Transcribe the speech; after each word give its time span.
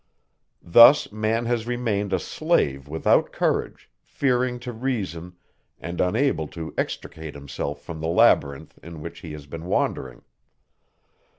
Thus, 0.65 1.11
man 1.11 1.45
has 1.45 1.67
remained 1.67 2.11
a 2.11 2.17
slave 2.17 2.87
without 2.87 3.31
courage, 3.31 3.87
fearing 4.01 4.57
to 4.61 4.73
reason, 4.73 5.35
and 5.79 6.01
unable 6.01 6.47
to 6.47 6.73
extricate 6.75 7.35
himself 7.35 7.83
from 7.83 8.01
the 8.01 8.07
labyrinth, 8.07 8.79
in 8.81 9.01
which 9.01 9.19
he 9.19 9.31
has 9.33 9.45
been 9.45 9.65
wandering. 9.65 10.23